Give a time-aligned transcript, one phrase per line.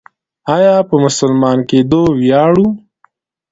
[0.55, 2.67] آیا په مسلمان کیدو ویاړو؟